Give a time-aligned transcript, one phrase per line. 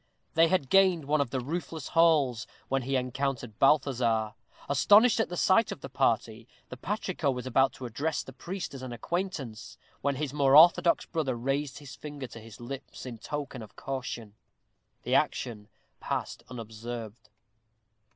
[0.33, 4.33] They had gained one of the roofless halls, when he encountered Balthazar.
[4.67, 8.73] Astonished at the sight of the party, the patrico was about to address the priest
[8.73, 13.19] as an acquaintance, when his more orthodox brother raised his finger to his lips, in
[13.19, 14.33] token of caution.
[15.03, 15.67] The action
[15.99, 17.29] passed unobserved.